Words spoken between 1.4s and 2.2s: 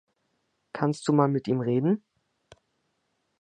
ihm reden?